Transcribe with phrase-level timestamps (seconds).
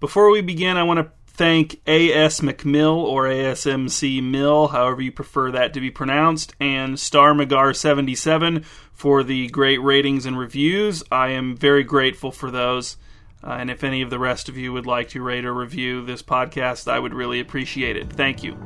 [0.00, 2.38] Before we begin, I want to thank A.S.
[2.38, 8.62] McMill or ASMC Mill, however you prefer that to be pronounced, and Star Magar 77
[8.92, 11.02] for the great ratings and reviews.
[11.10, 12.96] I am very grateful for those.
[13.42, 16.04] Uh, and if any of the rest of you would like to rate or review
[16.04, 18.12] this podcast, I would really appreciate it.
[18.12, 18.56] Thank you.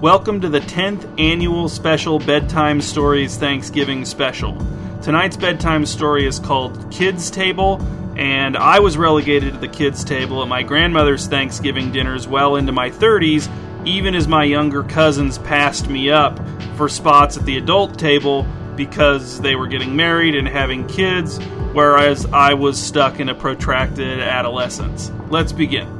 [0.00, 4.56] Welcome to the 10th annual special Bedtime Stories Thanksgiving special.
[5.02, 7.82] Tonight's bedtime story is called Kids Table,
[8.16, 12.72] and I was relegated to the kids' table at my grandmother's Thanksgiving dinners well into
[12.72, 13.50] my 30s,
[13.86, 16.40] even as my younger cousins passed me up
[16.76, 21.38] for spots at the adult table because they were getting married and having kids,
[21.72, 25.12] whereas I was stuck in a protracted adolescence.
[25.28, 25.92] Let's begin.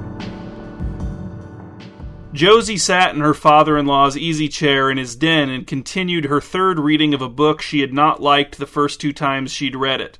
[2.33, 6.41] Josie sat in her father in law's easy chair in his den and continued her
[6.41, 10.01] third reading of a book she had not liked the first two times she'd read
[10.01, 10.19] it.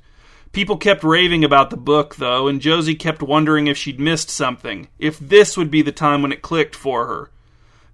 [0.57, 4.87] People kept raving about the book, though, and Josie kept wondering if she'd missed something,
[4.97, 7.29] if this would be the time when it clicked for her.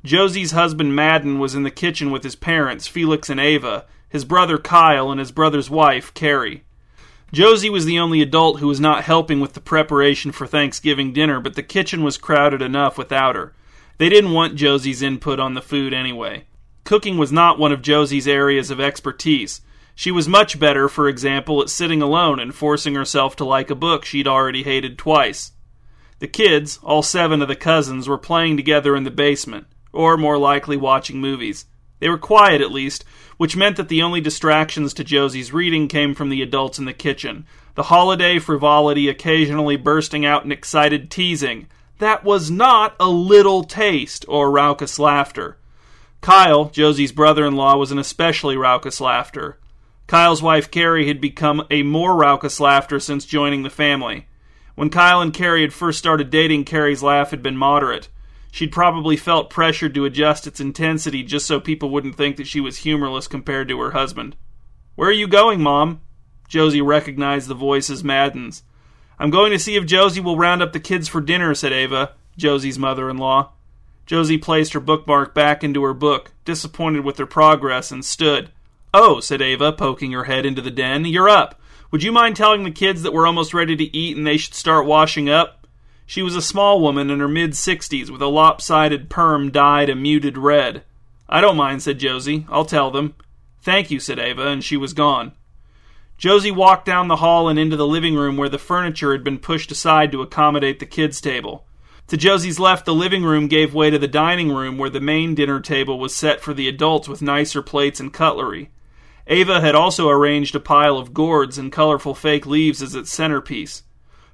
[0.05, 4.57] Josie's husband Madden was in the kitchen with his parents, Felix and Ava, his brother
[4.57, 6.63] Kyle, and his brother's wife, Carrie.
[7.33, 11.41] Josie was the only adult who was not helping with the preparation for Thanksgiving dinner,
[11.41, 13.53] but the kitchen was crowded enough without her.
[13.97, 16.45] They didn't want Josie's input on the food anyway.
[16.85, 19.59] Cooking was not one of Josie's areas of expertise.
[19.95, 23.75] She was much better, for example, at sitting alone and forcing herself to like a
[23.75, 25.51] book she'd already hated twice.
[26.19, 30.37] The kids, all seven of the cousins, were playing together in the basement, or more
[30.37, 31.65] likely watching movies.
[31.99, 33.05] They were quiet, at least,
[33.37, 36.93] which meant that the only distractions to Josie's reading came from the adults in the
[36.93, 41.67] kitchen, the holiday frivolity occasionally bursting out in excited teasing,
[41.99, 45.57] that was not a little taste or raucous laughter.
[46.21, 49.59] Kyle, Josie's brother in law, was an especially raucous laughter.
[50.07, 54.27] Kyle's wife Carrie had become a more raucous laughter since joining the family.
[54.75, 58.09] When Kyle and Carrie had first started dating, Carrie's laugh had been moderate.
[58.51, 62.59] She'd probably felt pressured to adjust its intensity just so people wouldn't think that she
[62.59, 64.35] was humorless compared to her husband.
[64.95, 66.01] Where are you going, Mom?
[66.47, 68.63] Josie recognized the voice as Madden's.
[69.17, 72.13] I'm going to see if Josie will round up the kids for dinner, said Ava,
[72.37, 73.53] Josie's mother in law.
[74.05, 78.51] Josie placed her bookmark back into her book, disappointed with her progress, and stood.
[78.95, 81.59] Oh, said Ava, poking her head into the den, you're up.
[81.89, 84.53] Would you mind telling the kids that we're almost ready to eat and they should
[84.53, 85.65] start washing up?
[86.05, 89.95] She was a small woman in her mid sixties with a lopsided perm dyed a
[89.95, 90.83] muted red.
[91.27, 92.45] I don't mind, said Josie.
[92.49, 93.15] I'll tell them.
[93.61, 95.31] Thank you, said Ava, and she was gone.
[96.19, 99.39] Josie walked down the hall and into the living room where the furniture had been
[99.39, 101.65] pushed aside to accommodate the kids' table.
[102.07, 105.33] To Josie's left, the living room gave way to the dining room where the main
[105.33, 108.69] dinner table was set for the adults with nicer plates and cutlery.
[109.27, 113.83] Ava had also arranged a pile of gourds and colorful fake leaves as its centerpiece.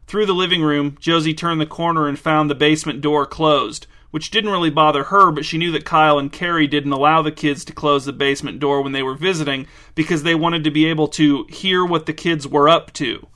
[0.07, 4.31] Through the living room, Josie turned the corner and found the basement door closed, which
[4.31, 7.63] didn't really bother her, but she knew that Kyle and Carrie didn't allow the kids
[7.65, 11.07] to close the basement door when they were visiting because they wanted to be able
[11.09, 13.27] to hear what the kids were up to.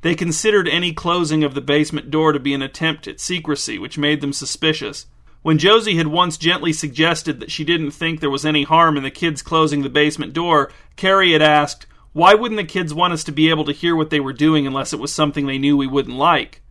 [0.00, 3.98] They considered any closing of the basement door to be an attempt at secrecy, which
[3.98, 5.06] made them suspicious.
[5.46, 9.04] When Josie had once gently suggested that she didn't think there was any harm in
[9.04, 13.22] the kids closing the basement door, Carrie had asked, Why wouldn't the kids want us
[13.22, 15.76] to be able to hear what they were doing unless it was something they knew
[15.76, 16.62] we wouldn't like?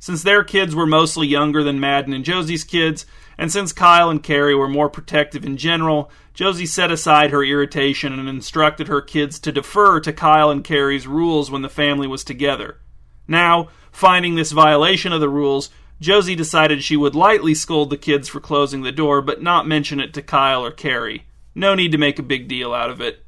[0.00, 3.06] Since their kids were mostly younger than Madden and Josie's kids,
[3.38, 8.12] and since Kyle and Carrie were more protective in general, Josie set aside her irritation
[8.12, 12.24] and instructed her kids to defer to Kyle and Carrie's rules when the family was
[12.24, 12.80] together.
[13.28, 15.70] Now, finding this violation of the rules,
[16.00, 20.00] Josie decided she would lightly scold the kids for closing the door, but not mention
[20.00, 21.24] it to Kyle or Carrie.
[21.54, 23.24] No need to make a big deal out of it.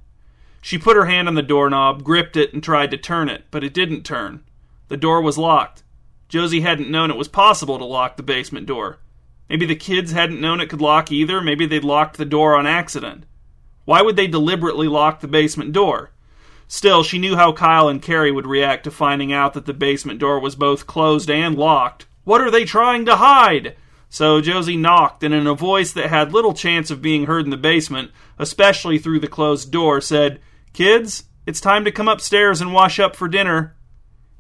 [0.61, 3.65] She put her hand on the doorknob, gripped it, and tried to turn it, but
[3.65, 4.43] it didn't turn.
[4.89, 5.83] The door was locked.
[6.29, 8.99] Josie hadn't known it was possible to lock the basement door.
[9.49, 11.41] Maybe the kids hadn't known it could lock either.
[11.41, 13.25] Maybe they'd locked the door on accident.
[13.87, 16.11] Why would they deliberately lock the basement door?
[16.67, 20.21] Still, she knew how Kyle and Carrie would react to finding out that the basement
[20.21, 22.05] door was both closed and locked.
[22.29, 23.75] What are they trying to hide?
[24.11, 27.51] So Josie knocked, and in a voice that had little chance of being heard in
[27.51, 30.39] the basement, especially through the closed door, said,
[30.75, 33.77] Kids, it's time to come upstairs and wash up for dinner.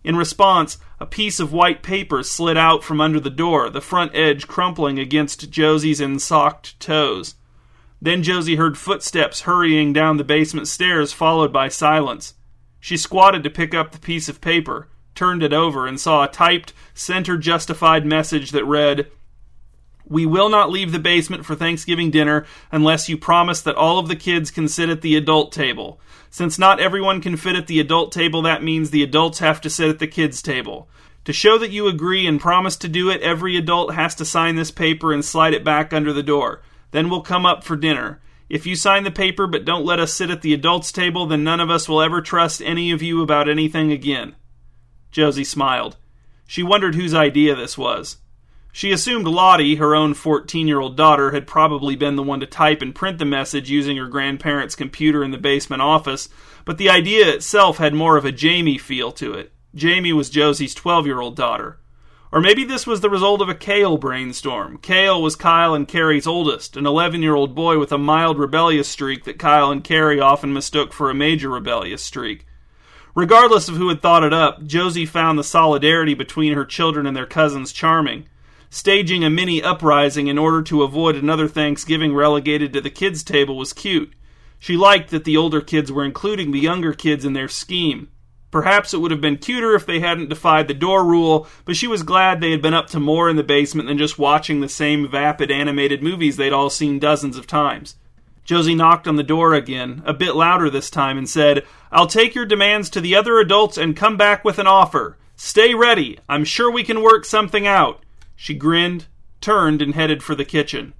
[0.04, 4.14] In response, a piece of white paper slid out from under the door, the front
[4.14, 7.36] edge crumpling against Josie's ensocked toes.
[8.02, 12.34] Then Josie heard footsteps hurrying down the basement stairs, followed by silence.
[12.80, 14.88] She squatted to pick up the piece of paper,
[15.18, 19.10] turned it over, and saw a typed, center justified message that read,
[20.06, 24.06] we will not leave the basement for Thanksgiving dinner unless you promise that all of
[24.06, 26.00] the kids can sit at the adult table.
[26.30, 29.70] Since not everyone can fit at the adult table, that means the adults have to
[29.70, 30.88] sit at the kids' table.
[31.24, 34.54] To show that you agree and promise to do it, every adult has to sign
[34.54, 36.62] this paper and slide it back under the door.
[36.92, 38.20] Then we'll come up for dinner.
[38.48, 41.44] If you sign the paper but don't let us sit at the adults' table, then
[41.44, 44.36] none of us will ever trust any of you about anything again.
[45.10, 45.96] Josie smiled.
[46.46, 48.18] She wondered whose idea this was.
[48.72, 52.46] She assumed Lottie, her own 14 year old daughter, had probably been the one to
[52.46, 56.28] type and print the message using her grandparents' computer in the basement office,
[56.64, 59.52] but the idea itself had more of a Jamie feel to it.
[59.74, 61.78] Jamie was Josie's 12 year old daughter.
[62.30, 64.78] Or maybe this was the result of a Cale brainstorm.
[64.78, 68.88] Cale was Kyle and Carrie's oldest, an 11 year old boy with a mild rebellious
[68.88, 72.44] streak that Kyle and Carrie often mistook for a major rebellious streak.
[73.14, 77.16] Regardless of who had thought it up, Josie found the solidarity between her children and
[77.16, 78.26] their cousins charming.
[78.70, 83.56] Staging a mini uprising in order to avoid another Thanksgiving relegated to the kids' table
[83.56, 84.12] was cute.
[84.58, 88.08] She liked that the older kids were including the younger kids in their scheme.
[88.50, 91.86] Perhaps it would have been cuter if they hadn't defied the door rule, but she
[91.86, 94.68] was glad they had been up to more in the basement than just watching the
[94.68, 97.96] same vapid animated movies they'd all seen dozens of times.
[98.48, 102.34] Josie knocked on the door again, a bit louder this time, and said, I'll take
[102.34, 105.18] your demands to the other adults and come back with an offer.
[105.36, 106.18] Stay ready.
[106.30, 108.02] I'm sure we can work something out.
[108.36, 109.04] She grinned,
[109.42, 110.94] turned, and headed for the kitchen.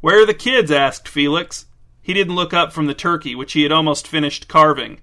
[0.00, 0.70] Where are the kids?
[0.70, 1.66] asked Felix.
[2.00, 5.00] He didn't look up from the turkey, which he had almost finished carving.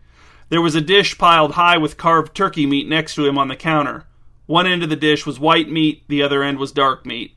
[0.48, 3.58] There was a dish piled high with carved turkey meat next to him on the
[3.58, 4.08] counter.
[4.46, 7.36] One end of the dish was white meat, the other end was dark meat.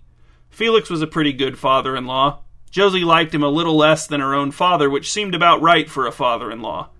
[0.50, 2.42] Felix was a pretty good father in law.
[2.68, 6.06] Josie liked him a little less than her own father, which seemed about right for
[6.06, 6.90] a father in law.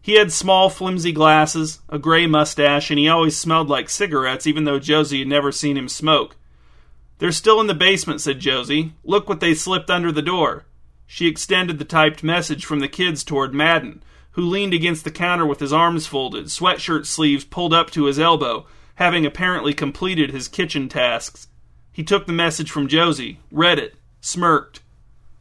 [0.00, 4.64] He had small, flimsy glasses, a gray mustache, and he always smelled like cigarettes, even
[4.64, 6.36] though Josie had never seen him smoke.
[7.18, 8.94] They're still in the basement, said Josie.
[9.04, 10.64] Look what they slipped under the door.
[11.06, 14.02] She extended the typed message from the kids toward Madden,
[14.32, 18.18] who leaned against the counter with his arms folded, sweatshirt sleeves pulled up to his
[18.18, 18.66] elbow,
[18.96, 21.48] having apparently completed his kitchen tasks.
[21.92, 24.80] He took the message from Josie, read it, smirked.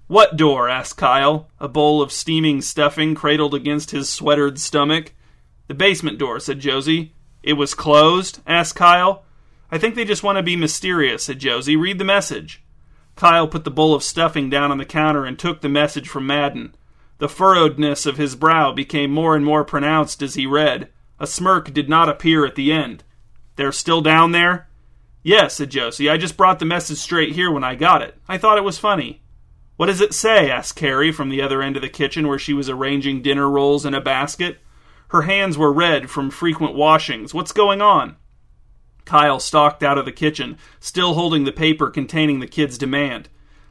[0.07, 0.69] What door?
[0.69, 5.13] asked Kyle, a bowl of steaming stuffing cradled against his sweatered stomach.
[5.67, 7.13] The basement door, said Josie.
[7.43, 8.39] It was closed?
[8.47, 9.25] asked Kyle.
[9.69, 11.75] I think they just want to be mysterious, said Josie.
[11.75, 12.63] Read the message.
[13.17, 16.25] Kyle put the bowl of stuffing down on the counter and took the message from
[16.25, 16.73] Madden.
[17.17, 20.87] The furrowedness of his brow became more and more pronounced as he read.
[21.19, 23.03] A smirk did not appear at the end.
[23.57, 24.69] They're still down there?
[25.21, 26.09] Yes, said Josie.
[26.09, 28.15] I just brought the message straight here when I got it.
[28.29, 29.21] I thought it was funny.
[29.77, 30.49] What does it say?
[30.49, 33.85] asked Carrie from the other end of the kitchen where she was arranging dinner rolls
[33.85, 34.57] in a basket.
[35.09, 37.33] Her hands were red from frequent washings.
[37.33, 38.17] What's going on?
[39.05, 43.29] Kyle stalked out of the kitchen, still holding the paper containing the kid's demand.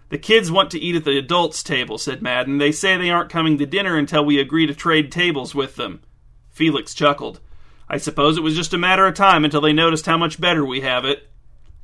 [0.09, 2.59] The kids want to eat at the adults' table, said Madden.
[2.59, 6.01] They say they aren't coming to dinner until we agree to trade tables with them.
[6.49, 7.41] Felix chuckled.
[7.89, 10.65] I suppose it was just a matter of time until they noticed how much better
[10.65, 11.29] we have it.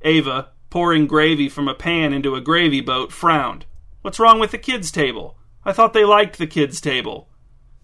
[0.03, 3.67] Ava, pouring gravy from a pan into a gravy boat, frowned.
[4.03, 5.39] What's wrong with the kids' table?
[5.65, 7.29] I thought they liked the kids' table.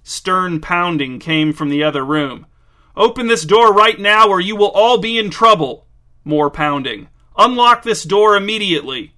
[0.02, 2.46] Stern pounding came from the other room.
[2.96, 5.86] Open this door right now or you will all be in trouble.
[6.24, 7.08] More pounding.
[7.36, 9.14] Unlock this door immediately.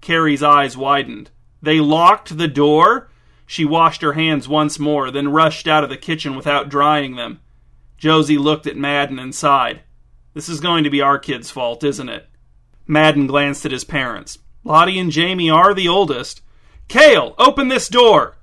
[0.00, 1.30] Carrie's eyes widened.
[1.60, 3.10] They locked the door?
[3.46, 7.40] She washed her hands once more, then rushed out of the kitchen without drying them.
[7.98, 9.82] Josie looked at Madden and sighed.
[10.32, 12.28] This is going to be our kid's fault, isn't it?
[12.86, 14.38] Madden glanced at his parents.
[14.62, 16.42] Lottie and Jamie are the oldest.
[16.88, 18.36] Cale, open this door!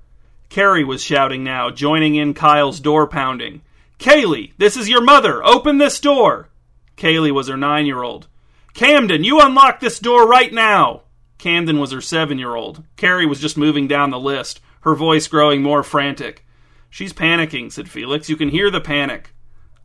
[0.48, 3.60] Carrie was shouting now, joining in Kyle's door pounding.
[3.98, 5.44] Kaylee, this is your mother!
[5.44, 6.48] Open this door!
[6.96, 8.26] Kaylee was her nine year old.
[8.74, 11.02] Camden, you unlock this door right now!
[11.38, 12.82] Camden was her seven year old.
[12.96, 16.44] Carrie was just moving down the list, her voice growing more frantic.
[16.90, 18.28] She's panicking, said Felix.
[18.28, 19.30] You can hear the panic.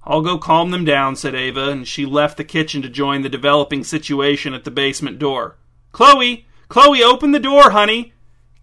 [0.03, 3.29] I'll go calm them down, said Ava, and she left the kitchen to join the
[3.29, 5.57] developing situation at the basement door.
[5.93, 6.47] Chloe!
[6.69, 8.13] Chloe, open the door, honey!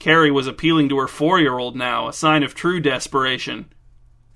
[0.01, 3.73] Carrie was appealing to her four year old now, a sign of true desperation.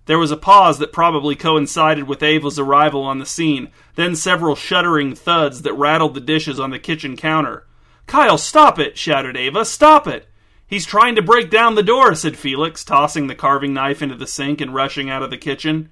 [0.06, 4.54] There was a pause that probably coincided with Ava's arrival on the scene, then several
[4.54, 7.66] shuddering thuds that rattled the dishes on the kitchen counter.
[8.06, 8.96] Kyle, stop it!
[8.96, 9.64] shouted Ava.
[9.64, 10.28] Stop it!
[10.64, 14.28] He's trying to break down the door, said Felix, tossing the carving knife into the
[14.28, 15.90] sink and rushing out of the kitchen.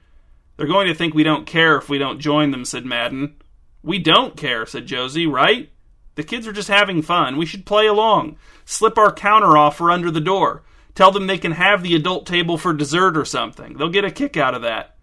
[0.56, 3.35] They're going to think we don't care if we don't join them, said Madden.
[3.82, 5.72] We don't care, said Josie, right?
[6.14, 7.37] The kids are just having fun.
[7.37, 8.37] We should play along.
[8.64, 10.62] Slip our counter offer under the door.
[10.95, 13.76] Tell them they can have the adult table for dessert or something.
[13.76, 14.97] They'll get a kick out of that.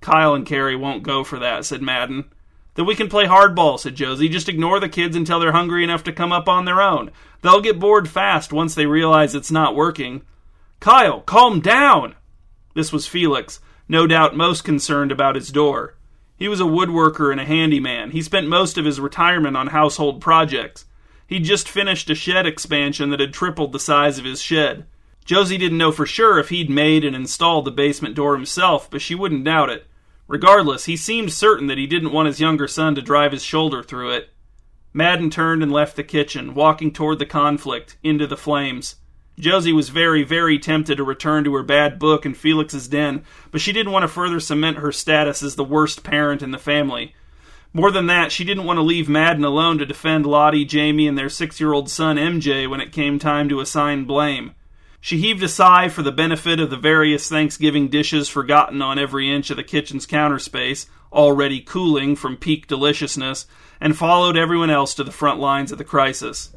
[0.00, 2.24] Kyle and Carrie won't go for that, said Madden.
[2.74, 4.28] Then we can play hardball, said Josie.
[4.28, 7.10] Just ignore the kids until they're hungry enough to come up on their own.
[7.42, 10.22] They'll get bored fast once they realize it's not working.
[10.80, 12.14] Kyle, calm down!
[12.74, 15.94] This was Felix, no doubt most concerned about his door.
[16.36, 18.10] He was a woodworker and a handyman.
[18.10, 20.86] He spent most of his retirement on household projects.
[21.26, 24.86] He'd just finished a shed expansion that had tripled the size of his shed.
[25.24, 29.00] Josie didn't know for sure if he'd made and installed the basement door himself, but
[29.00, 29.86] she wouldn't doubt it.
[30.26, 33.82] Regardless, he seemed certain that he didn't want his younger son to drive his shoulder
[33.82, 34.30] through it.
[34.92, 38.96] Madden turned and left the kitchen, walking toward the conflict, into the flames.
[39.38, 43.60] Josie was very, very tempted to return to her bad book in Felix's den, but
[43.60, 47.14] she didn't want to further cement her status as the worst parent in the family.
[47.72, 51.18] More than that, she didn't want to leave Madden alone to defend Lottie, Jamie, and
[51.18, 54.54] their six year old son MJ when it came time to assign blame.
[55.00, 59.28] She heaved a sigh for the benefit of the various Thanksgiving dishes forgotten on every
[59.28, 63.46] inch of the kitchen's counter space, already cooling from peak deliciousness,
[63.80, 66.54] and followed everyone else to the front lines of the crisis.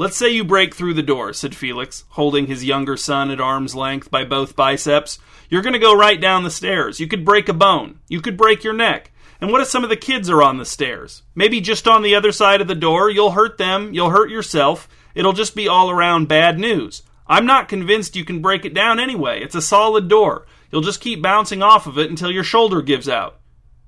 [0.00, 3.74] Let's say you break through the door, said Felix, holding his younger son at arm's
[3.74, 5.18] length by both biceps.
[5.50, 7.00] You're going to go right down the stairs.
[7.00, 7.98] You could break a bone.
[8.06, 9.10] You could break your neck.
[9.40, 11.24] And what if some of the kids are on the stairs?
[11.34, 13.10] Maybe just on the other side of the door.
[13.10, 13.92] You'll hurt them.
[13.92, 14.88] You'll hurt yourself.
[15.16, 17.02] It'll just be all around bad news.
[17.26, 19.42] I'm not convinced you can break it down anyway.
[19.42, 20.46] It's a solid door.
[20.70, 23.40] You'll just keep bouncing off of it until your shoulder gives out.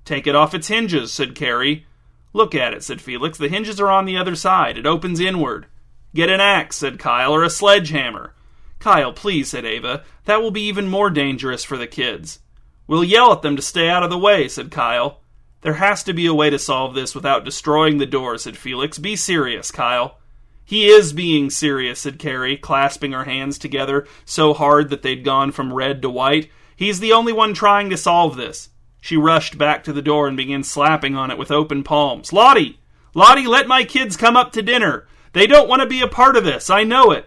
[0.05, 1.87] Take it off its hinges, said Carrie.
[2.33, 3.39] Look at it, said Felix.
[3.39, 4.77] The hinges are on the other side.
[4.77, 5.67] It opens inward.
[6.15, 8.35] Get an axe, said Kyle, or a sledgehammer.
[8.79, 10.05] Kyle, please, said Ava.
[10.25, 12.41] That will be even more dangerous for the kids.
[12.87, 15.21] We'll yell at them to stay out of the way, said Kyle.
[15.61, 18.99] There has to be a way to solve this without destroying the door, said Felix.
[18.99, 20.19] Be serious, Kyle.
[20.65, 25.53] He is being serious, said Carrie, clasping her hands together so hard that they'd gone
[25.53, 26.49] from red to white.
[26.75, 28.71] He's the only one trying to solve this.
[29.01, 32.33] She rushed back to the door and began slapping on it with open palms.
[32.33, 32.81] Lottie!
[33.15, 35.07] Lottie, let my kids come up to dinner!
[35.33, 36.71] They don't want to be a part of this.
[36.71, 37.27] I know it.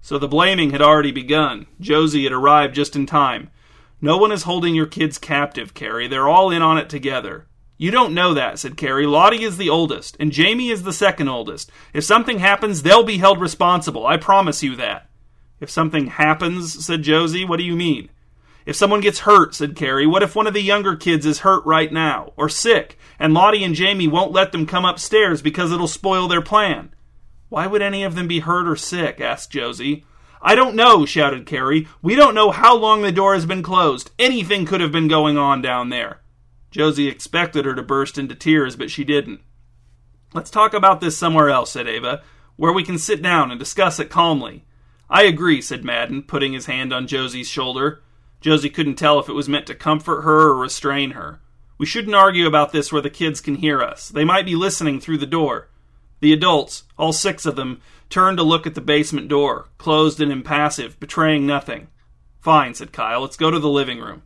[0.00, 1.66] So the blaming had already begun.
[1.80, 3.50] Josie had arrived just in time.
[4.00, 6.06] No one is holding your kids captive, Carrie.
[6.08, 7.46] They're all in on it together.
[7.78, 9.06] You don't know that, said Carrie.
[9.06, 11.70] Lottie is the oldest, and Jamie is the second oldest.
[11.92, 14.06] If something happens, they'll be held responsible.
[14.06, 15.08] I promise you that.
[15.60, 18.10] If something happens, said Josie, what do you mean?
[18.64, 21.64] If someone gets hurt, said Carrie, what if one of the younger kids is hurt
[21.64, 25.86] right now, or sick, and Lottie and Jamie won't let them come upstairs because it'll
[25.86, 26.90] spoil their plan?
[27.48, 29.20] Why would any of them be hurt or sick?
[29.20, 30.04] asked Josie.
[30.42, 31.88] I don't know, shouted Carrie.
[32.02, 34.10] We don't know how long the door has been closed.
[34.18, 36.20] Anything could have been going on down there.
[36.70, 39.40] Josie expected her to burst into tears, but she didn't.
[40.34, 42.22] Let's talk about this somewhere else, said Ava,
[42.56, 44.64] where we can sit down and discuss it calmly.
[45.08, 48.02] I agree, said Madden, putting his hand on Josie's shoulder.
[48.40, 51.40] Josie couldn't tell if it was meant to comfort her or restrain her.
[51.78, 54.08] We shouldn't argue about this where the kids can hear us.
[54.08, 55.68] They might be listening through the door.
[56.20, 60.32] The adults, all six of them, turned to look at the basement door, closed and
[60.32, 61.88] impassive, betraying nothing.
[62.40, 63.20] Fine, said Kyle.
[63.20, 64.22] Let's go to the living room.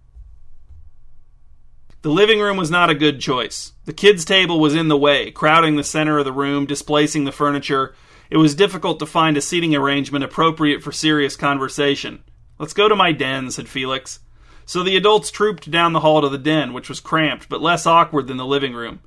[2.03, 3.73] The living room was not a good choice.
[3.85, 7.33] The kids' table was in the way, crowding the center of the room, displacing the
[7.33, 7.95] furniture.
[8.31, 12.23] It was difficult to find a seating arrangement appropriate for serious conversation.
[12.59, 14.21] Let's go to my den, said Felix.
[14.65, 17.87] So the adults trooped down the hall to the den, which was cramped, but less
[17.87, 19.01] awkward than the living room.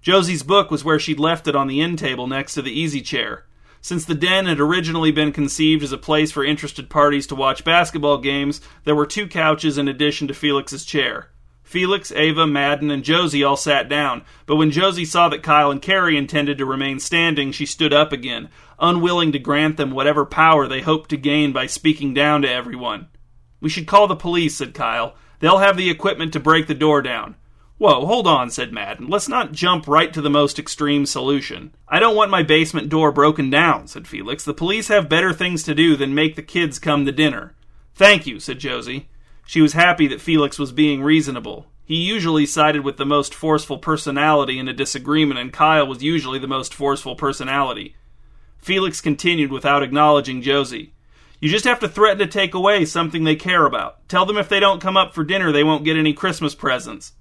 [0.00, 3.00] Josie's book was where she'd left it on the end table next to the easy
[3.00, 3.44] chair.
[3.80, 7.64] Since the den had originally been conceived as a place for interested parties to watch
[7.64, 11.30] basketball games, there were two couches in addition to Felix's chair.
[11.62, 15.82] Felix, Ava, Madden, and Josie all sat down, but when Josie saw that Kyle and
[15.82, 20.66] Carrie intended to remain standing, she stood up again, unwilling to grant them whatever power
[20.66, 23.08] they hoped to gain by speaking down to everyone.
[23.60, 25.14] We should call the police, said Kyle.
[25.40, 27.36] They'll have the equipment to break the door down.
[27.78, 29.06] Whoa, hold on, said Madden.
[29.06, 31.72] Let's not jump right to the most extreme solution.
[31.86, 34.44] I don't want my basement door broken down, said Felix.
[34.44, 37.54] The police have better things to do than make the kids come to dinner.
[37.94, 39.08] Thank you, said Josie.
[39.46, 41.66] She was happy that Felix was being reasonable.
[41.84, 46.40] He usually sided with the most forceful personality in a disagreement, and Kyle was usually
[46.40, 47.94] the most forceful personality.
[48.58, 50.94] Felix continued without acknowledging Josie.
[51.40, 54.06] You just have to threaten to take away something they care about.
[54.08, 57.12] Tell them if they don't come up for dinner, they won't get any Christmas presents.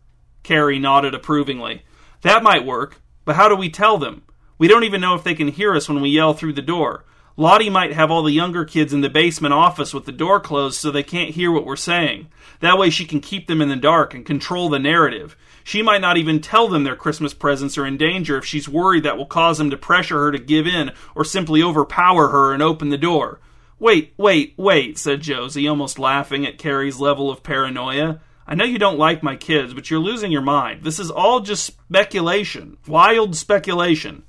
[0.47, 1.81] Carrie nodded approvingly.
[2.21, 4.21] That might work, but how do we tell them?
[4.57, 7.03] We don't even know if they can hear us when we yell through the door.
[7.35, 10.79] Lottie might have all the younger kids in the basement office with the door closed
[10.79, 12.29] so they can't hear what we're saying.
[12.61, 15.35] That way she can keep them in the dark and control the narrative.
[15.65, 19.03] She might not even tell them their Christmas presents are in danger if she's worried
[19.03, 22.63] that will cause them to pressure her to give in or simply overpower her and
[22.63, 23.41] open the door.
[23.79, 28.21] Wait, wait, wait, said Josie, almost laughing at Carrie's level of paranoia.
[28.49, 30.83] I know you don't like my kids, but you're losing your mind.
[30.83, 32.77] This is all just speculation.
[32.87, 34.23] Wild speculation.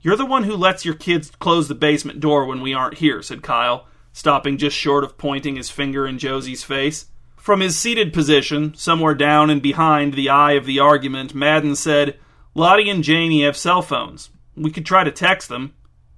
[0.00, 3.20] You're the one who lets your kids close the basement door when we aren't here,
[3.20, 7.06] said Kyle, stopping just short of pointing his finger in Josie's face.
[7.36, 12.18] From his seated position, somewhere down and behind the eye of the argument, Madden said,
[12.54, 14.30] Lottie and Jamie have cell phones.
[14.56, 15.74] We could try to text them.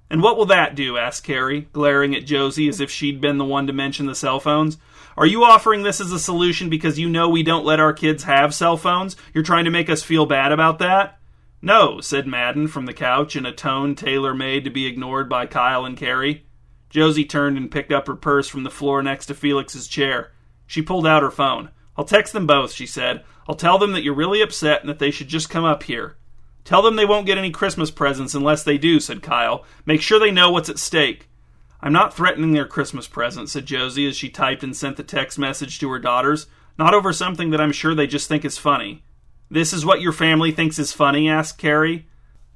[0.08, 0.96] And what will that do?
[0.96, 4.40] asked Carrie, glaring at Josie as if she'd been the one to mention the cell
[4.40, 4.78] phones.
[5.16, 8.24] Are you offering this as a solution because you know we don't let our kids
[8.24, 9.16] have cell phones?
[9.34, 11.18] You're trying to make us feel bad about that?
[11.62, 15.46] No, said Madden from the couch in a tone tailor made to be ignored by
[15.46, 16.46] Kyle and Carrie.
[16.88, 20.32] Josie turned and picked up her purse from the floor next to Felix's chair.
[20.66, 21.70] She pulled out her phone.
[21.96, 23.24] I'll text them both, she said.
[23.48, 26.16] I'll tell them that you're really upset and that they should just come up here.
[26.64, 29.64] Tell them they won't get any Christmas presents unless they do, said Kyle.
[29.84, 31.28] Make sure they know what's at stake.
[31.82, 35.38] I'm not threatening their Christmas present, said Josie as she typed and sent the text
[35.38, 36.46] message to her daughters.
[36.78, 39.02] Not over something that I'm sure they just think is funny.
[39.50, 41.28] This is what your family thinks is funny?
[41.28, 42.06] asked Carrie.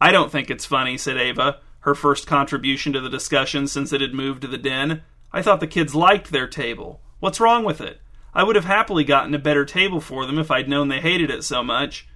[0.00, 4.00] I don't think it's funny, said Ava, her first contribution to the discussion since it
[4.00, 5.02] had moved to the den.
[5.33, 7.00] I thought the kids liked their table.
[7.21, 8.00] What's wrong with it?
[8.35, 11.31] I would have happily gotten a better table for them if I'd known they hated
[11.31, 12.07] it so much.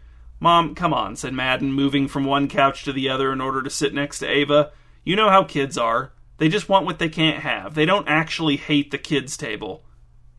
[0.41, 3.71] Mom, come on, said Madden, moving from one couch to the other in order to
[3.71, 4.73] sit next to Ava.
[5.05, 6.13] You know how kids are.
[6.39, 7.75] They just want what they can't have.
[7.75, 9.85] They don't actually hate the kids' table.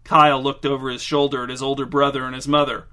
[0.03, 2.87] Kyle looked over his shoulder at his older brother and his mother.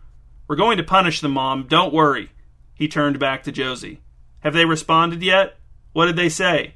[0.48, 1.66] We're going to punish them, Mom.
[1.66, 2.30] Don't worry.
[2.74, 4.00] He turned back to Josie.
[4.40, 5.56] Have they responded yet?
[5.92, 6.74] What did they say?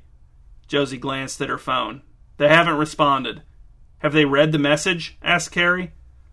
[0.66, 2.02] Josie glanced at her phone.
[2.36, 3.42] They haven't responded.
[3.98, 5.18] Have they read the message?
[5.22, 5.92] asked Carrie.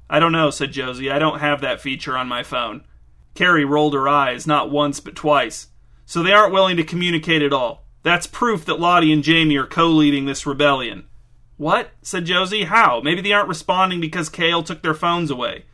[0.10, 1.12] I don't know, said Josie.
[1.12, 2.86] I don't have that feature on my phone.
[3.34, 5.68] Carrie rolled her eyes, not once but twice.
[6.06, 7.87] So they aren't willing to communicate at all.
[8.07, 11.09] That's proof that Lottie and Jamie are co leading this rebellion.
[11.57, 11.91] What?
[12.01, 12.63] said Josie.
[12.63, 13.01] How?
[13.01, 15.65] Maybe they aren't responding because Cale took their phones away.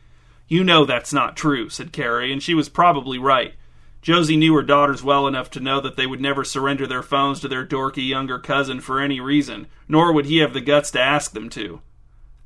[0.48, 3.54] You know that's not true, said Carrie, and she was probably right.
[4.02, 7.38] Josie knew her daughters well enough to know that they would never surrender their phones
[7.38, 11.00] to their dorky younger cousin for any reason, nor would he have the guts to
[11.00, 11.82] ask them to.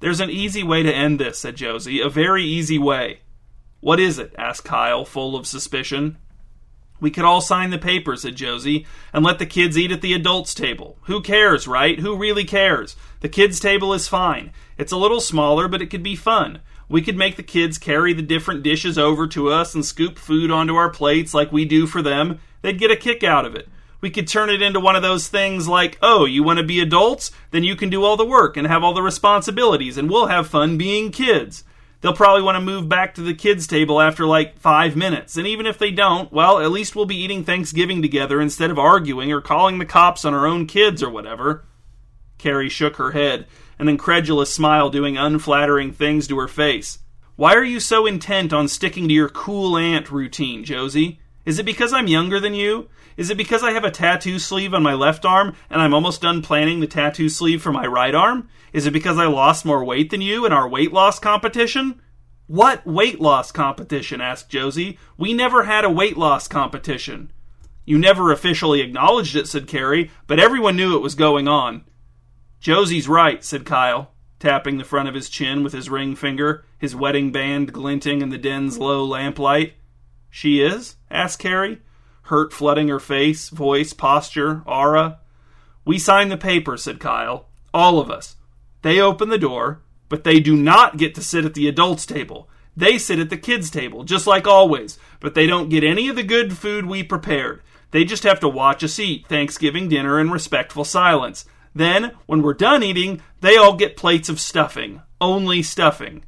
[0.00, 2.02] There's an easy way to end this, said Josie.
[2.02, 3.20] A very easy way.
[3.80, 4.34] What is it?
[4.36, 6.18] asked Kyle, full of suspicion.
[7.00, 10.14] We could all sign the paper, said Josie, and let the kids eat at the
[10.14, 10.98] adults' table.
[11.02, 11.98] Who cares, right?
[12.00, 12.96] Who really cares?
[13.20, 14.52] The kids' table is fine.
[14.76, 16.60] It's a little smaller, but it could be fun.
[16.88, 20.50] We could make the kids carry the different dishes over to us and scoop food
[20.50, 22.40] onto our plates like we do for them.
[22.62, 23.68] They'd get a kick out of it.
[24.00, 26.80] We could turn it into one of those things like, oh, you want to be
[26.80, 27.30] adults?
[27.50, 30.46] Then you can do all the work and have all the responsibilities, and we'll have
[30.46, 31.64] fun being kids
[32.00, 35.36] they'll probably want to move back to the kids' table after like five minutes.
[35.36, 38.78] And even if they don't, well, at least we'll be eating Thanksgiving together instead of
[38.78, 41.64] arguing or calling the cops on our own kids or whatever.
[42.38, 43.46] Carrie shook her head,
[43.78, 47.00] an incredulous smile doing unflattering things to her face.
[47.36, 51.20] Why are you so intent on sticking to your cool aunt routine, Josie?
[51.48, 52.90] Is it because I'm younger than you?
[53.16, 56.20] Is it because I have a tattoo sleeve on my left arm and I'm almost
[56.20, 58.50] done planning the tattoo sleeve for my right arm?
[58.74, 62.02] Is it because I lost more weight than you in our weight loss competition?
[62.48, 64.20] What weight loss competition?
[64.20, 64.98] asked Josie.
[65.16, 67.32] We never had a weight loss competition.
[67.86, 71.84] You never officially acknowledged it, said Carrie, but everyone knew it was going on.
[72.60, 76.94] Josie's right, said Kyle, tapping the front of his chin with his ring finger, his
[76.94, 79.72] wedding band glinting in the den's low lamplight.
[80.30, 80.96] She is?
[81.10, 81.80] asked Carrie
[82.28, 85.18] hurt flooding her face, voice, posture, aura.
[85.84, 87.48] We sign the paper, said Kyle.
[87.72, 88.36] All of us.
[88.82, 92.48] They open the door, but they do not get to sit at the adults' table.
[92.76, 96.16] They sit at the kids' table, just like always, but they don't get any of
[96.16, 97.62] the good food we prepared.
[97.90, 101.46] They just have to watch us eat Thanksgiving dinner in respectful silence.
[101.74, 105.00] Then, when we're done eating, they all get plates of stuffing.
[105.20, 106.24] Only stuffing.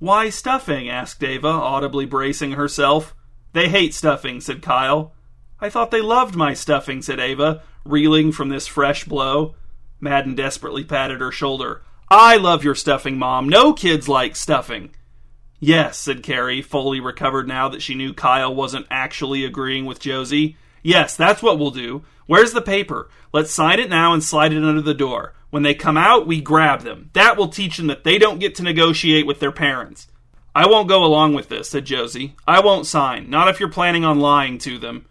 [0.00, 0.88] Why stuffing?
[0.88, 3.14] asked Ava, audibly bracing herself.
[3.54, 5.12] They hate stuffing, said Kyle.
[5.60, 9.54] I thought they loved my stuffing, said Ava, reeling from this fresh blow.
[10.00, 11.82] Madden desperately patted her shoulder.
[12.10, 13.48] I love your stuffing, Mom.
[13.48, 14.90] No kids like stuffing.
[15.60, 20.56] Yes, said Carrie, fully recovered now that she knew Kyle wasn't actually agreeing with Josie.
[20.82, 22.02] Yes, that's what we'll do.
[22.26, 23.08] Where's the paper?
[23.32, 25.32] Let's sign it now and slide it under the door.
[25.50, 27.10] When they come out, we grab them.
[27.12, 30.08] That will teach them that they don't get to negotiate with their parents.
[30.54, 32.36] I won't go along with this, said Josie.
[32.46, 35.06] I won't sign, not if you're planning on lying to them.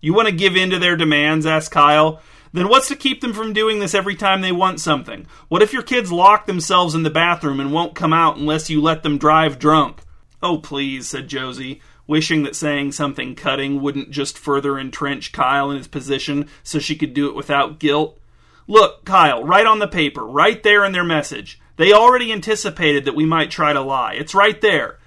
[0.00, 1.46] You want to give in to their demands?
[1.46, 2.20] asked Kyle.
[2.52, 5.26] Then what's to keep them from doing this every time they want something?
[5.48, 8.80] What if your kids lock themselves in the bathroom and won't come out unless you
[8.80, 10.02] let them drive drunk?
[10.40, 15.78] Oh, please, said Josie, wishing that saying something cutting wouldn't just further entrench Kyle in
[15.78, 18.20] his position so she could do it without guilt.
[18.68, 21.60] Look, Kyle, right on the paper, right there in their message.
[21.76, 24.14] They already anticipated that we might try to lie.
[24.14, 24.98] It's right there.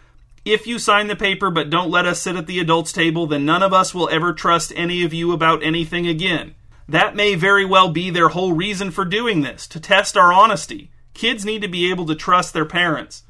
[0.43, 3.45] If you sign the paper but don't let us sit at the adults' table, then
[3.45, 6.55] none of us will ever trust any of you about anything again.
[6.87, 10.89] That may very well be their whole reason for doing this, to test our honesty.
[11.13, 13.23] Kids need to be able to trust their parents.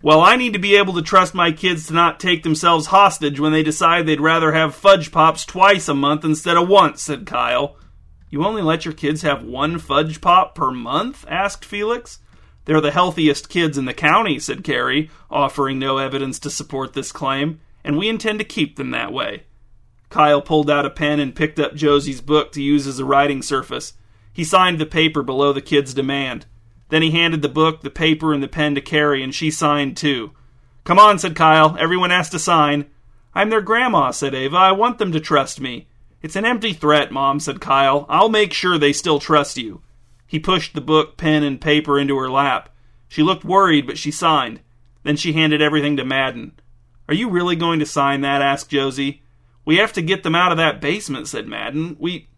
[0.00, 3.40] Well, I need to be able to trust my kids to not take themselves hostage
[3.40, 7.26] when they decide they'd rather have fudge pops twice a month instead of once, said
[7.26, 7.76] Kyle.
[8.30, 11.24] You only let your kids have one fudge pop per month?
[11.28, 12.18] asked Felix.
[12.64, 17.12] They're the healthiest kids in the county, said Carrie, offering no evidence to support this
[17.12, 19.44] claim, and we intend to keep them that way.
[20.08, 23.42] Kyle pulled out a pen and picked up Josie's book to use as a writing
[23.42, 23.94] surface.
[24.32, 26.46] He signed the paper below the kid's demand.
[26.88, 29.96] Then he handed the book, the paper, and the pen to Carrie, and she signed
[29.96, 30.32] too.
[30.84, 31.76] Come on, said Kyle.
[31.78, 32.86] Everyone has to sign.
[33.34, 34.56] I'm their grandma, said Ava.
[34.56, 35.88] I want them to trust me.
[36.22, 38.06] It's an empty threat, Mom, said Kyle.
[38.08, 39.82] I'll make sure they still trust you.
[40.26, 42.70] He pushed the book, pen, and paper into her lap.
[43.08, 44.60] She looked worried, but she signed.
[45.02, 46.52] Then she handed everything to Madden.
[47.08, 48.42] Are you really going to sign that?
[48.42, 49.22] asked Josie.
[49.64, 51.96] We have to get them out of that basement, said Madden.
[51.98, 52.28] We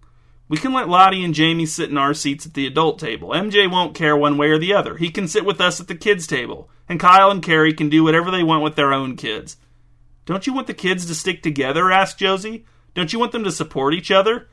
[0.48, 3.30] we can let Lottie and Jamie sit in our seats at the adult table.
[3.30, 4.96] MJ won't care one way or the other.
[4.96, 6.70] He can sit with us at the kids' table.
[6.88, 9.56] And Kyle and Carrie can do whatever they want with their own kids.
[10.24, 11.90] Don't you want the kids to stick together?
[11.90, 12.64] asked Josie.
[12.94, 14.48] Don't you want them to support each other?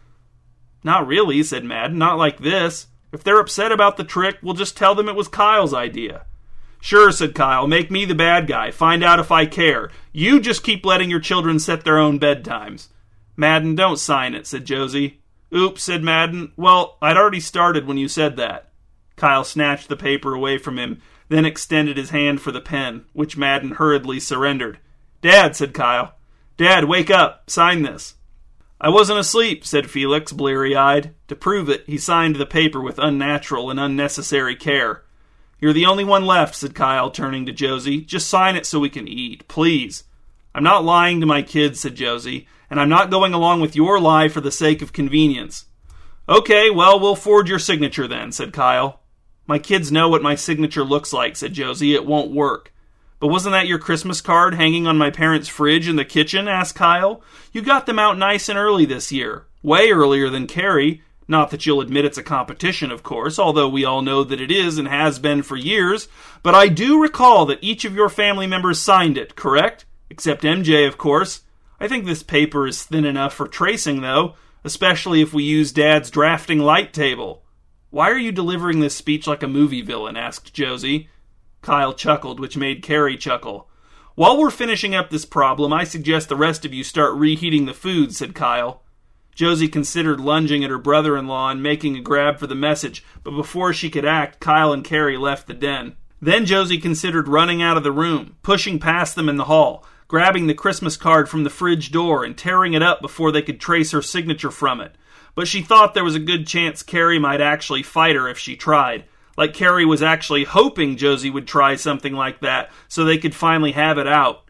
[0.83, 1.99] Not really, said Madden.
[1.99, 2.87] Not like this.
[3.13, 6.25] If they're upset about the trick, we'll just tell them it was Kyle's idea.
[6.81, 7.67] Sure, said Kyle.
[7.67, 8.71] Make me the bad guy.
[8.71, 9.91] Find out if I care.
[10.11, 12.87] You just keep letting your children set their own bedtimes.
[13.37, 15.21] Madden, don't sign it, said Josie.
[15.55, 16.53] Oops, said Madden.
[16.57, 18.71] Well, I'd already started when you said that.
[19.15, 20.99] Kyle snatched the paper away from him,
[21.29, 24.79] then extended his hand for the pen, which Madden hurriedly surrendered.
[25.21, 26.15] Dad, said Kyle.
[26.57, 27.49] Dad, wake up.
[27.49, 28.15] Sign this.
[28.83, 31.15] I wasn't asleep, said Felix, bleary eyed.
[31.29, 35.03] To prove it, he signed the paper with unnatural and unnecessary care.
[35.59, 38.01] You're the only one left, said Kyle, turning to Josie.
[38.01, 40.03] Just sign it so we can eat, please.
[40.53, 43.99] I'm not lying to my kids, said Josie and I'm not going along with your
[43.99, 45.65] lie for the sake of convenience.
[46.27, 49.01] Okay, well, we'll forge your signature then, said Kyle.
[49.45, 51.93] My kids know what my signature looks like, said Josie.
[51.93, 52.72] It won't work.
[53.23, 56.49] But wasn't that your Christmas card hanging on my parents' fridge in the kitchen?
[56.49, 57.21] asked Kyle.
[57.53, 59.45] You got them out nice and early this year.
[59.61, 61.03] Way earlier than Carrie.
[61.25, 64.51] Not that you'll admit it's a competition, of course, although we all know that it
[64.51, 66.09] is and has been for years.
[66.41, 69.85] But I do recall that each of your family members signed it, correct?
[70.09, 71.43] Except MJ, of course.
[71.79, 76.11] I think this paper is thin enough for tracing, though, especially if we use Dad's
[76.11, 77.41] drafting light table.
[77.89, 80.17] Why are you delivering this speech like a movie villain?
[80.17, 81.07] asked Josie.
[81.63, 83.69] Kyle chuckled, which made Carrie chuckle.
[84.15, 87.73] While we're finishing up this problem, I suggest the rest of you start reheating the
[87.73, 88.83] food, said Kyle.
[89.33, 93.03] Josie considered lunging at her brother in law and making a grab for the message,
[93.23, 95.95] but before she could act, Kyle and Carrie left the den.
[96.21, 100.45] Then Josie considered running out of the room, pushing past them in the hall, grabbing
[100.45, 103.91] the Christmas card from the fridge door and tearing it up before they could trace
[103.91, 104.95] her signature from it.
[105.33, 108.55] But she thought there was a good chance Carrie might actually fight her if she
[108.55, 109.05] tried.
[109.37, 113.71] Like Carrie was actually hoping Josie would try something like that so they could finally
[113.71, 114.43] have it out.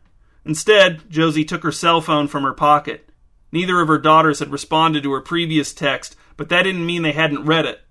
[0.45, 3.09] Instead, Josie took her cell phone from her pocket.
[3.51, 7.13] Neither of her daughters had responded to her previous text, but that didn't mean they
[7.13, 7.81] hadn't read it.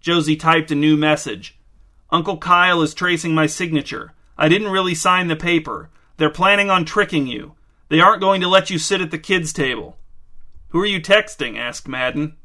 [0.00, 1.58] Josie typed a new message.
[2.10, 4.14] Uncle Kyle is tracing my signature.
[4.36, 5.90] I didn't really sign the paper.
[6.16, 7.54] They're planning on tricking you.
[7.88, 9.98] They aren't going to let you sit at the kids' table.
[10.68, 11.58] Who are you texting?
[11.58, 12.36] asked Madden.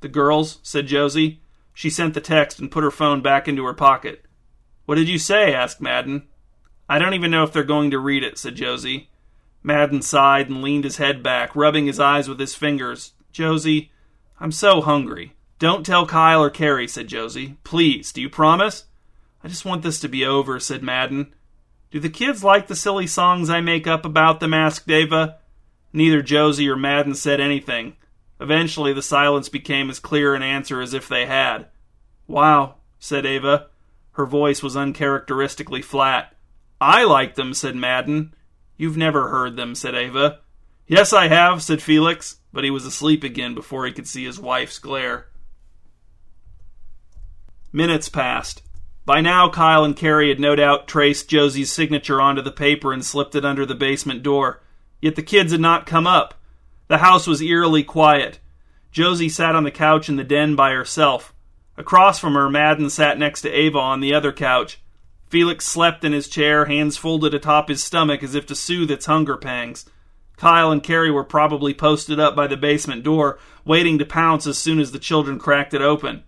[0.00, 1.40] The girls, said Josie.
[1.74, 4.24] She sent the text and put her phone back into her pocket.
[4.86, 5.52] What did you say?
[5.52, 6.28] asked Madden.
[6.88, 9.10] I don't even know if they're going to read it, said Josie.
[9.62, 13.12] Madden sighed and leaned his head back, rubbing his eyes with his fingers.
[13.32, 13.90] Josie,
[14.38, 15.34] I'm so hungry.
[15.58, 17.56] Don't tell Kyle or Carrie, said Josie.
[17.64, 18.84] Please, do you promise?
[19.42, 21.34] I just want this to be over, said Madden.
[21.90, 24.52] Do the kids like the silly songs I make up about them?
[24.52, 25.38] asked Ava.
[25.92, 27.96] Neither Josie or Madden said anything.
[28.40, 31.66] Eventually, the silence became as clear an answer as if they had.
[32.26, 33.68] Wow, said Ava.
[34.12, 36.34] Her voice was uncharacteristically flat.
[36.80, 38.34] I like them, said Madden.
[38.76, 40.40] You've never heard them, said Ava.
[40.86, 44.38] Yes, I have, said Felix, but he was asleep again before he could see his
[44.38, 45.26] wife's glare.
[47.72, 48.62] Minutes passed.
[49.06, 53.04] By now, Kyle and Carrie had no doubt traced Josie's signature onto the paper and
[53.04, 54.62] slipped it under the basement door.
[55.00, 56.34] Yet the kids had not come up.
[56.88, 58.40] The house was eerily quiet.
[58.92, 61.34] Josie sat on the couch in the den by herself.
[61.76, 64.80] Across from her, Madden sat next to Ava on the other couch.
[65.28, 69.06] Felix slept in his chair, hands folded atop his stomach as if to soothe its
[69.06, 69.86] hunger pangs.
[70.36, 74.58] Kyle and Carrie were probably posted up by the basement door, waiting to pounce as
[74.58, 76.22] soon as the children cracked it open.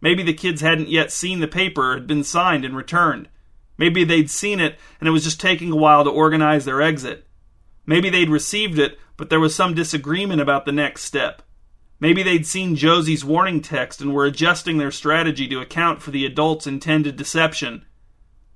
[0.00, 3.28] Maybe the kids hadn't yet seen the paper had been signed and returned.
[3.76, 7.26] Maybe they'd seen it and it was just taking a while to organize their exit.
[7.86, 11.42] Maybe they'd received it, but there was some disagreement about the next step.
[12.00, 16.24] Maybe they'd seen Josie's warning text and were adjusting their strategy to account for the
[16.24, 17.84] adult's intended deception.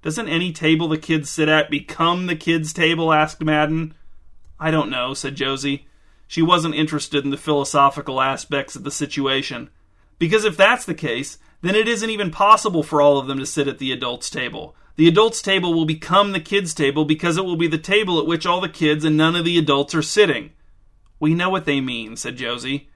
[0.00, 3.12] Doesn't any table the kids sit at become the kids' table?
[3.12, 3.92] asked Madden.
[4.58, 5.86] I don't know, said Josie.
[6.26, 9.68] She wasn't interested in the philosophical aspects of the situation.
[10.18, 13.46] Because if that's the case, then it isn't even possible for all of them to
[13.46, 14.76] sit at the adults' table.
[14.96, 18.26] The adults' table will become the kids' table because it will be the table at
[18.26, 20.50] which all the kids and none of the adults are sitting.
[21.18, 22.90] We know what they mean, said Josie.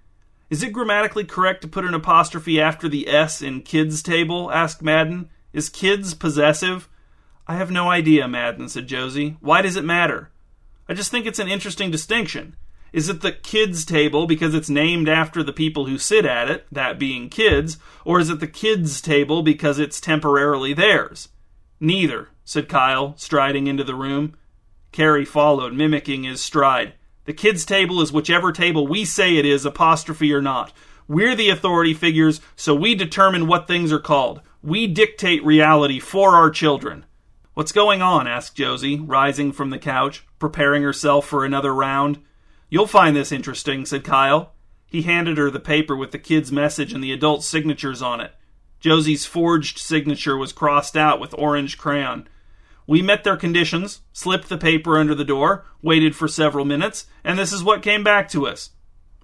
[0.50, 4.52] Is it grammatically correct to put an apostrophe after the S in kids' table?
[4.52, 5.30] asked Madden.
[5.52, 6.88] Is kids possessive?
[7.46, 9.36] I have no idea, Madden, said Josie.
[9.40, 10.30] Why does it matter?
[10.88, 12.54] I just think it's an interesting distinction.
[12.92, 16.66] Is it the kids' table because it's named after the people who sit at it,
[16.72, 21.28] that being kids, or is it the kids' table because it's temporarily theirs?
[21.80, 24.34] Neither, said Kyle, striding into the room.
[24.90, 26.94] Carrie followed, mimicking his stride.
[27.26, 30.72] The kids' table is whichever table we say it is, apostrophe or not.
[31.06, 34.40] We're the authority figures, so we determine what things are called.
[34.62, 37.04] We dictate reality for our children.
[37.52, 38.26] What's going on?
[38.26, 42.18] asked Josie, rising from the couch, preparing herself for another round.
[42.70, 44.52] You'll find this interesting, said Kyle.
[44.86, 48.32] He handed her the paper with the kid's message and the adult signatures on it.
[48.80, 52.28] Josie's forged signature was crossed out with orange crayon.
[52.86, 57.38] We met their conditions, slipped the paper under the door, waited for several minutes, and
[57.38, 58.70] this is what came back to us.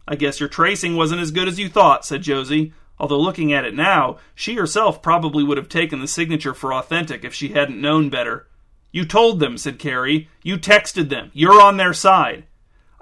[0.07, 3.65] I guess your tracing wasn't as good as you thought, said Josie, although looking at
[3.65, 7.81] it now, she herself probably would have taken the signature for authentic if she hadn't
[7.81, 8.49] known better.
[8.93, 10.29] You told them, said Carrie.
[10.43, 11.31] You texted them.
[11.33, 12.45] You're on their side.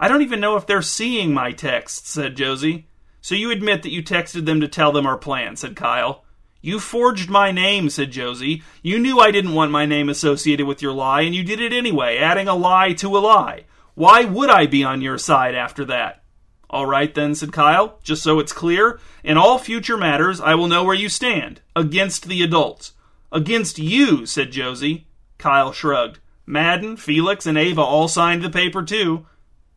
[0.03, 2.89] I don't even know if they're seeing my texts, said Josie.
[3.21, 6.25] So you admit that you texted them to tell them our plan, said Kyle.
[6.61, 8.65] You forged my name, said Josie.
[8.83, 11.73] You knew I didn't want my name associated with your lie, and you did it
[11.73, 13.63] anyway, adding a lie to a lie.
[13.95, 16.25] Why would I be on your side after that?
[16.69, 18.99] All right, then, said Kyle, just so it's clear.
[19.23, 21.61] In all future matters, I will know where you stand.
[21.77, 22.95] Against the adults.
[23.31, 25.07] Against you, said Josie.
[25.39, 26.19] Kyle shrugged.
[26.45, 29.27] Madden, Felix, and Ava all signed the paper, too.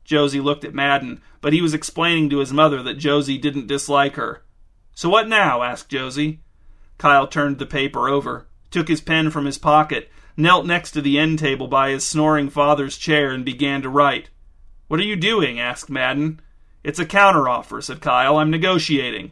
[0.06, 4.16] Josie looked at Madden, but he was explaining to his mother that Josie didn't dislike
[4.16, 4.44] her.
[4.94, 5.64] So what now?
[5.64, 6.40] asked Josie.
[6.98, 11.20] Kyle turned the paper over, took his pen from his pocket, knelt next to the
[11.20, 14.30] end table by his snoring father's chair, and began to write.
[14.88, 15.60] What are you doing?
[15.60, 16.40] asked Madden.
[16.84, 18.38] It's a counteroffer, said Kyle.
[18.38, 19.32] I'm negotiating.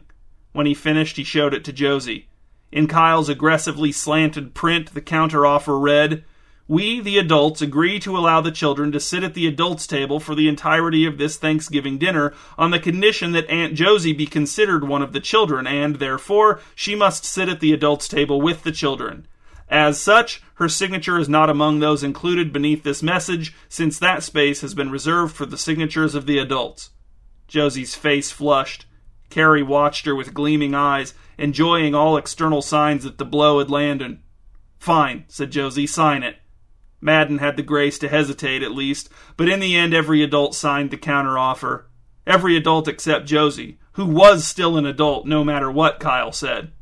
[0.52, 2.28] When he finished, he showed it to Josie.
[2.72, 6.24] In Kyle's aggressively slanted print, the counteroffer read,
[6.66, 10.34] we, the adults, agree to allow the children to sit at the adults' table for
[10.34, 15.02] the entirety of this Thanksgiving dinner on the condition that Aunt Josie be considered one
[15.02, 19.26] of the children, and, therefore, she must sit at the adults' table with the children.
[19.68, 24.62] As such, her signature is not among those included beneath this message, since that space
[24.62, 26.90] has been reserved for the signatures of the adults.
[27.46, 28.86] Josie's face flushed.
[29.28, 34.18] Carrie watched her with gleaming eyes, enjoying all external signs that the blow had landed.
[34.78, 36.36] Fine, said Josie, sign it.
[37.04, 40.90] Madden had the grace to hesitate at least, but in the end every adult signed
[40.90, 41.84] the counteroffer.
[42.26, 46.72] Every adult except Josie, who was still an adult no matter what Kyle said.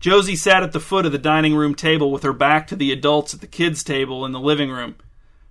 [0.00, 2.90] Josie sat at the foot of the dining room table with her back to the
[2.90, 4.96] adults at the kids' table in the living room.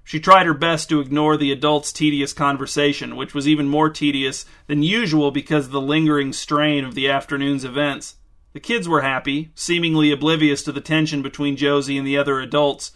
[0.04, 4.46] She tried her best to ignore the adults' tedious conversation, which was even more tedious
[4.66, 8.16] than usual because of the lingering strain of the afternoon's events.
[8.58, 12.92] The kids were happy, seemingly oblivious to the tension between Josie and the other adults.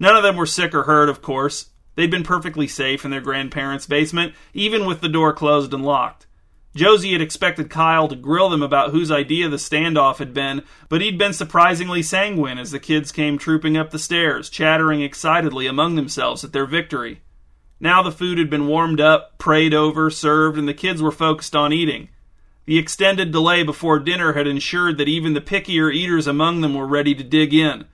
[0.00, 1.70] None of them were sick or hurt, of course.
[1.94, 6.26] They'd been perfectly safe in their grandparents' basement, even with the door closed and locked.
[6.74, 11.00] Josie had expected Kyle to grill them about whose idea the standoff had been, but
[11.00, 15.94] he'd been surprisingly sanguine as the kids came trooping up the stairs, chattering excitedly among
[15.94, 17.20] themselves at their victory.
[17.78, 21.54] Now the food had been warmed up, prayed over, served, and the kids were focused
[21.54, 22.08] on eating.
[22.66, 26.86] The extended delay before dinner had ensured that even the pickier eaters among them were
[26.86, 27.84] ready to dig in.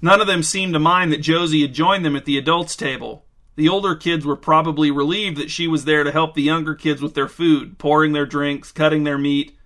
[0.00, 3.24] None of them seemed to mind that Josie had joined them at the adults' table.
[3.56, 7.02] The older kids were probably relieved that she was there to help the younger kids
[7.02, 9.56] with their food, pouring their drinks, cutting their meat.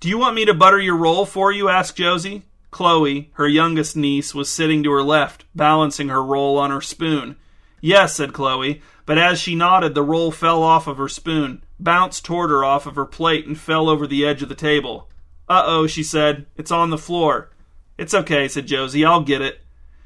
[0.00, 1.68] Do you want me to butter your roll for you?
[1.68, 2.44] asked Josie.
[2.70, 7.36] Chloe, her youngest niece, was sitting to her left, balancing her roll on her spoon.
[7.82, 12.24] Yes, said Chloe, but as she nodded, the roll fell off of her spoon, bounced
[12.24, 15.08] toward her off of her plate, and fell over the edge of the table.
[15.48, 16.46] Uh oh, she said.
[16.56, 17.50] It's on the floor.
[17.98, 19.04] It's okay, said Josie.
[19.04, 19.60] I'll get it.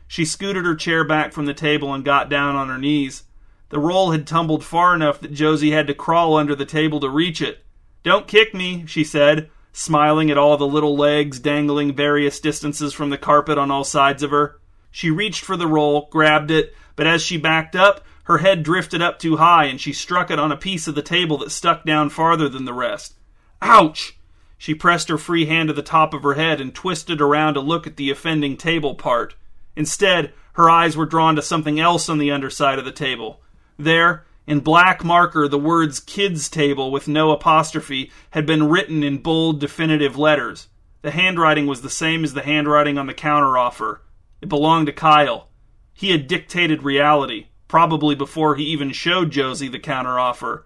[0.09, 3.25] She scooted her chair back from the table and got down on her knees.
[3.69, 7.09] The roll had tumbled far enough that Josie had to crawl under the table to
[7.09, 7.65] reach it.
[8.05, 13.11] Don't kick me, she said, smiling at all the little legs dangling various distances from
[13.11, 14.61] the carpet on all sides of her.
[14.93, 19.01] She reached for the roll, grabbed it, but as she backed up, her head drifted
[19.01, 21.85] up too high and she struck it on a piece of the table that stuck
[21.85, 23.15] down farther than the rest.
[23.63, 24.19] Ouch!
[24.59, 27.61] She pressed her free hand to the top of her head and twisted around to
[27.61, 29.37] look at the offending table part.
[29.77, 33.41] Instead, her eyes were drawn to something else on the underside of the table.
[33.79, 39.19] There, in black marker, the words kids table with no apostrophe had been written in
[39.19, 40.67] bold, definitive letters.
[41.03, 44.01] The handwriting was the same as the handwriting on the counteroffer.
[44.41, 45.49] It belonged to Kyle.
[45.93, 50.63] He had dictated reality, probably before he even showed Josie the counteroffer.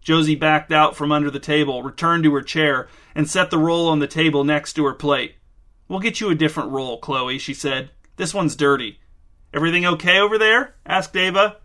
[0.00, 3.88] Josie backed out from under the table, returned to her chair, and set the roll
[3.88, 5.34] on the table next to her plate.
[5.88, 7.90] We'll get you a different roll, Chloe, she said.
[8.16, 9.00] This one's dirty.
[9.52, 10.74] Everything okay over there?
[10.84, 11.56] asked Ava.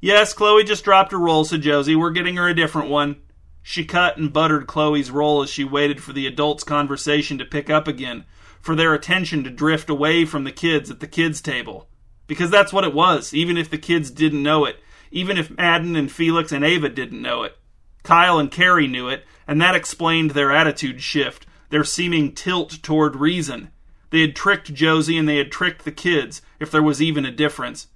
[0.00, 1.94] Yes, Chloe just dropped her roll, said Josie.
[1.94, 3.16] We're getting her a different one.
[3.62, 7.68] She cut and buttered Chloe's roll as she waited for the adults' conversation to pick
[7.68, 8.24] up again,
[8.62, 11.86] for their attention to drift away from the kids at the kids' table.
[12.30, 14.76] Because that's what it was, even if the kids didn't know it,
[15.10, 17.58] even if Madden and Felix and Ava didn't know it.
[18.04, 23.16] Cale and Carrie knew it, and that explained their attitude shift, their seeming tilt toward
[23.16, 23.72] reason.
[24.10, 27.32] They had tricked Josie and they had tricked the kids, if there was even a
[27.32, 27.88] difference.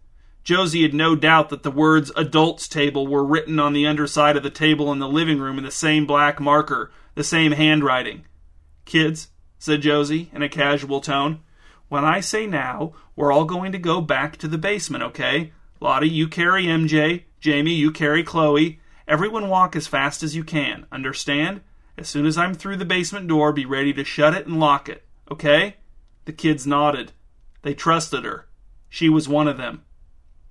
[0.42, 4.42] Josie had no doubt that the words adults table were written on the underside of
[4.42, 8.24] the table in the living room in the same black marker, the same handwriting.
[8.84, 9.28] Kids,
[9.60, 11.43] said Josie in a casual tone,
[11.94, 15.52] when I say now, we're all going to go back to the basement, okay?
[15.78, 17.22] Lottie, you carry MJ.
[17.38, 18.80] Jamie, you carry Chloe.
[19.06, 20.86] Everyone walk as fast as you can.
[20.90, 21.60] Understand?
[21.96, 24.88] As soon as I'm through the basement door, be ready to shut it and lock
[24.88, 25.04] it.
[25.30, 25.76] Okay?
[26.24, 27.12] The kids nodded.
[27.62, 28.48] They trusted her.
[28.88, 29.84] She was one of them.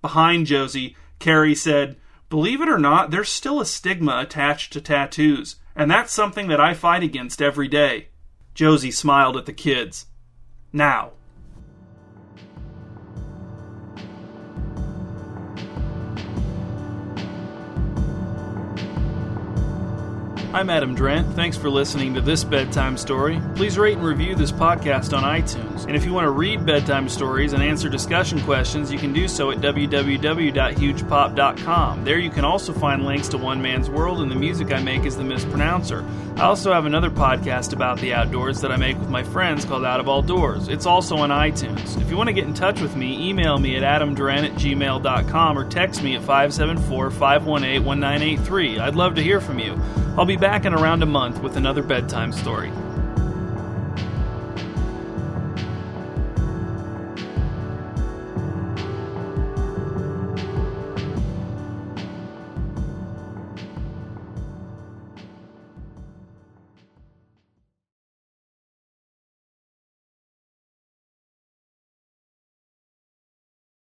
[0.01, 1.97] Behind Josie, Carrie said,
[2.29, 6.61] Believe it or not, there's still a stigma attached to tattoos, and that's something that
[6.61, 8.07] I fight against every day.
[8.53, 10.05] Josie smiled at the kids.
[10.71, 11.11] Now,
[20.53, 21.33] I'm Adam Drent.
[21.33, 23.41] Thanks for listening to this bedtime story.
[23.55, 25.87] Please rate and review this podcast on iTunes.
[25.87, 29.27] And if you want to read bedtime stories and answer discussion questions, you can do
[29.27, 32.03] so at www.hugepop.com.
[32.03, 35.05] There you can also find links to One Man's World and the music I make
[35.05, 36.05] as the Mispronouncer.
[36.37, 39.85] I also have another podcast about the outdoors that I make with my friends called
[39.85, 40.67] Out of All Doors.
[40.67, 41.99] It's also on iTunes.
[41.99, 45.57] If you want to get in touch with me, email me at adamdren at gmail.com
[45.57, 48.79] or text me at 574 518 1983.
[48.79, 49.81] I'd love to hear from you.
[50.15, 52.71] I'll be back in around a month with another bedtime story.